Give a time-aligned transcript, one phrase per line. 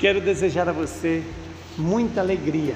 [0.00, 1.22] Quero desejar a você
[1.76, 2.74] muita alegria.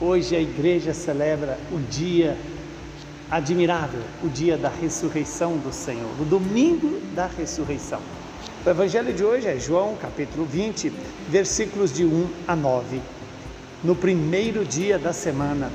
[0.00, 2.36] Hoje a igreja celebra o dia
[3.30, 8.00] admirável, o dia da ressurreição do Senhor, o domingo da ressurreição.
[8.66, 10.92] O evangelho de hoje é João, capítulo 20,
[11.28, 13.00] versículos de 1 a 9.
[13.84, 15.70] No primeiro dia da semana,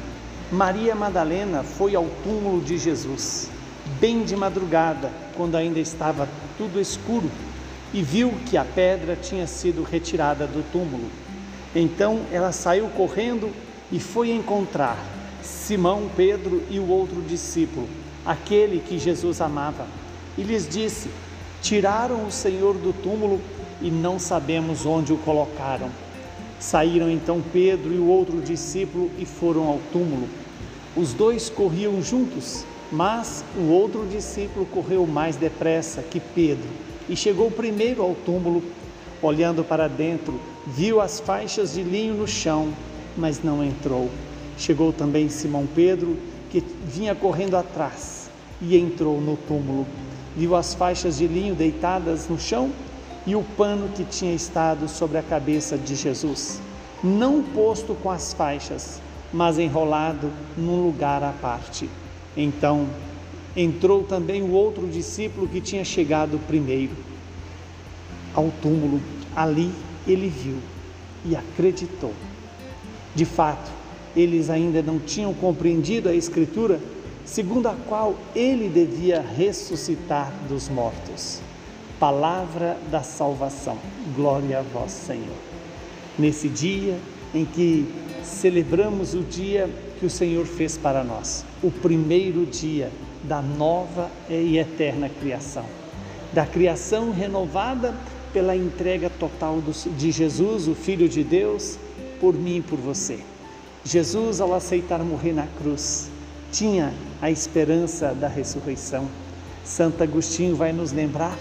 [0.51, 3.49] Maria Madalena foi ao túmulo de Jesus,
[4.01, 6.27] bem de madrugada, quando ainda estava
[6.57, 7.31] tudo escuro
[7.93, 11.09] e viu que a pedra tinha sido retirada do túmulo.
[11.75, 13.51] Então ela saiu correndo
[13.91, 14.97] e foi encontrar
[15.43, 17.87] Simão, Pedro e o outro discípulo,
[18.25, 19.87] aquele que Jesus amava,
[20.37, 21.09] e lhes disse:
[21.61, 23.41] Tiraram o Senhor do túmulo
[23.81, 25.89] e não sabemos onde o colocaram.
[26.59, 30.29] Saíram então Pedro e o outro discípulo e foram ao túmulo.
[30.95, 36.69] Os dois corriam juntos, mas o outro discípulo correu mais depressa que Pedro
[37.07, 38.63] e chegou primeiro ao túmulo.
[39.21, 42.73] Olhando para dentro, viu as faixas de linho no chão,
[43.15, 44.09] mas não entrou.
[44.57, 46.17] Chegou também Simão Pedro,
[46.49, 48.29] que vinha correndo atrás,
[48.61, 49.85] e entrou no túmulo.
[50.35, 52.71] Viu as faixas de linho deitadas no chão
[53.25, 56.59] e o pano que tinha estado sobre a cabeça de Jesus,
[57.03, 58.99] não posto com as faixas,
[59.31, 61.89] mas enrolado num lugar à parte.
[62.35, 62.87] Então
[63.55, 66.93] entrou também o outro discípulo que tinha chegado primeiro
[68.33, 69.01] ao túmulo.
[69.35, 69.71] Ali
[70.07, 70.57] ele viu
[71.25, 72.13] e acreditou.
[73.13, 73.69] De fato,
[74.15, 76.79] eles ainda não tinham compreendido a Escritura,
[77.25, 81.41] segundo a qual ele devia ressuscitar dos mortos.
[81.99, 83.77] Palavra da salvação.
[84.15, 85.35] Glória a vós, Senhor.
[86.17, 86.97] Nesse dia
[87.33, 87.87] em que
[88.23, 89.69] celebramos o dia
[89.99, 92.91] que o Senhor fez para nós, o primeiro dia
[93.23, 95.65] da nova e eterna criação,
[96.33, 97.95] da criação renovada
[98.33, 99.59] pela entrega total
[99.97, 101.77] de Jesus, o Filho de Deus,
[102.19, 103.19] por mim e por você.
[103.83, 106.09] Jesus, ao aceitar morrer na cruz,
[106.51, 109.07] tinha a esperança da ressurreição.
[109.63, 111.37] Santo Agostinho vai nos lembrar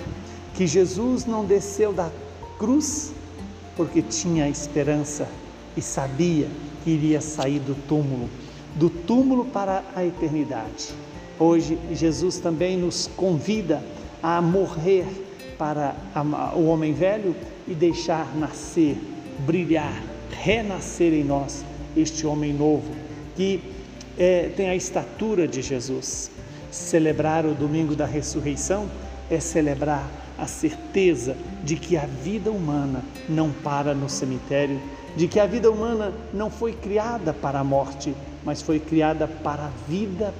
[0.54, 2.10] que Jesus não desceu da
[2.58, 3.12] cruz
[3.76, 5.28] porque tinha a esperança
[5.76, 6.48] e sabia
[6.82, 8.28] que iria sair do túmulo,
[8.74, 10.94] do túmulo para a eternidade.
[11.42, 13.82] Hoje, Jesus também nos convida
[14.22, 15.06] a morrer
[15.56, 15.96] para
[16.54, 17.34] o homem velho
[17.66, 18.94] e deixar nascer,
[19.38, 21.64] brilhar, renascer em nós
[21.96, 22.92] este homem novo
[23.34, 23.62] que
[24.18, 26.30] é, tem a estatura de Jesus.
[26.70, 28.86] Celebrar o domingo da ressurreição
[29.30, 31.34] é celebrar a certeza
[31.64, 34.78] de que a vida humana não para no cemitério,
[35.16, 38.14] de que a vida humana não foi criada para a morte,
[38.44, 40.34] mas foi criada para a vida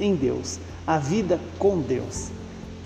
[0.00, 2.28] em Deus, a vida com Deus.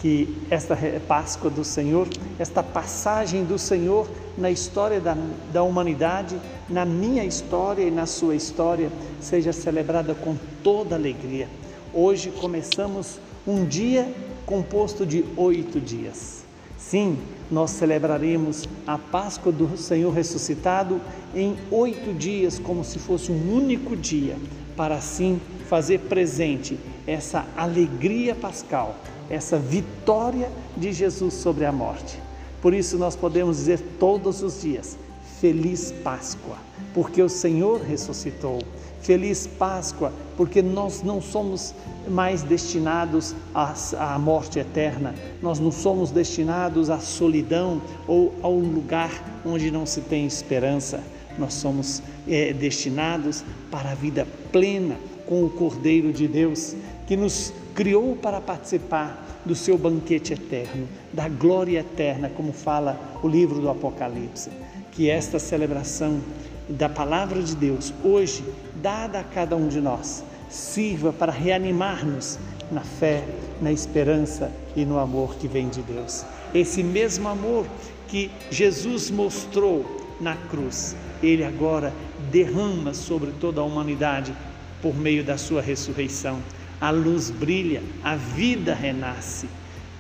[0.01, 5.17] Que esta Páscoa do Senhor, esta passagem do Senhor na história da,
[5.53, 6.37] da humanidade,
[6.69, 8.91] na minha história e na sua história,
[9.21, 11.49] seja celebrada com toda alegria.
[11.95, 14.13] Hoje começamos um dia
[14.45, 16.43] composto de oito dias.
[16.89, 17.17] Sim,
[17.51, 21.01] nós celebraremos a Páscoa do Senhor ressuscitado
[21.35, 24.37] em oito dias, como se fosse um único dia,
[24.77, 28.97] para assim fazer presente essa alegria pascal,
[29.31, 32.21] essa vitória de Jesus sobre a morte.
[32.61, 34.99] Por isso nós podemos dizer todos os dias:
[35.41, 36.57] Feliz Páscoa,
[36.93, 38.59] porque o Senhor ressuscitou.
[39.03, 41.75] Feliz Páscoa, porque nós não somos
[42.09, 49.43] mais destinados à, morte eterna, nós não somos destinados à solidão ou a um lugar
[49.45, 51.03] onde não se tem esperança.
[51.39, 54.97] Nós somos é, destinados para a vida plena
[55.27, 56.77] com o Cordeiro de Deus,
[57.07, 63.29] que nos criou para participar do seu banquete eterno, da glória eterna, como fala o
[63.29, 64.51] livro do Apocalipse.
[64.93, 66.21] Que esta celebração
[66.69, 68.45] da palavra de Deus, hoje,
[68.83, 72.39] dada a cada um de nós, sirva para reanimar-nos
[72.71, 73.25] na fé,
[73.61, 76.25] na esperança e no amor que vem de Deus.
[76.53, 77.65] Esse mesmo amor
[78.09, 81.93] que Jesus mostrou na cruz, ele agora
[82.31, 84.35] derrama sobre toda a humanidade
[84.83, 86.41] por meio da sua ressurreição
[86.83, 89.49] a luz brilha, a vida renasce.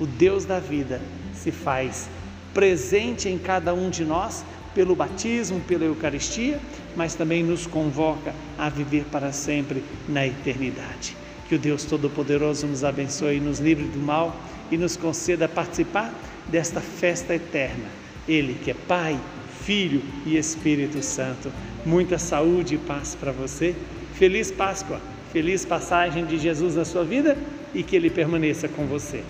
[0.00, 1.00] O Deus da vida
[1.32, 2.10] se faz
[2.52, 6.58] presente em cada um de nós pelo batismo, pela Eucaristia,
[6.96, 11.16] mas também nos convoca a viver para sempre na eternidade.
[11.48, 14.34] Que o Deus Todo-Poderoso nos abençoe nos livre do mal
[14.70, 16.12] e nos conceda participar
[16.48, 17.84] desta festa eterna.
[18.26, 19.18] Ele que é Pai,
[19.64, 21.52] Filho e Espírito Santo.
[21.84, 23.74] Muita saúde e paz para você.
[24.14, 25.00] Feliz Páscoa!
[25.32, 27.38] Feliz passagem de Jesus na sua vida
[27.74, 29.22] e que ele permaneça com você.